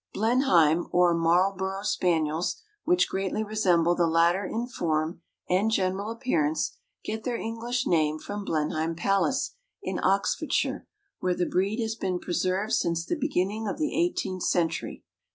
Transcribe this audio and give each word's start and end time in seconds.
Blenheim 0.15 0.87
or 0.91 1.13
Marlborough 1.13 1.83
spaniels, 1.83 2.63
which 2.85 3.07
greatly 3.07 3.43
resemble 3.43 3.93
the 3.93 4.07
latter 4.07 4.43
in 4.43 4.65
form 4.65 5.21
and 5.47 5.69
general 5.69 6.09
appearance, 6.09 6.75
get 7.03 7.23
their 7.23 7.37
English 7.37 7.85
name 7.85 8.17
from 8.17 8.43
Blenheim 8.43 8.95
Palace, 8.95 9.51
in 9.83 9.99
Oxfordshire, 9.99 10.87
where 11.19 11.35
the 11.35 11.45
breed 11.45 11.79
has 11.79 11.93
been 11.93 12.17
preserved 12.17 12.73
since 12.73 13.05
the 13.05 13.15
beginning 13.15 13.67
of 13.67 13.77
the 13.77 13.95
eighteenth 13.95 14.41
century. 14.41 15.03